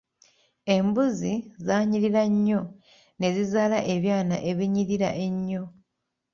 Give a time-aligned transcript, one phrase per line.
[0.75, 1.33] Embuzi
[1.65, 2.61] zaanyirira nnyo
[3.21, 5.63] nezizaala ebyana ebinyirira ennyo.